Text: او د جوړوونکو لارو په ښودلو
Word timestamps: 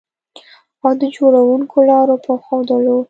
او 0.83 0.91
د 1.01 1.03
جوړوونکو 1.15 1.77
لارو 1.89 2.15
په 2.25 2.31
ښودلو 2.43 2.97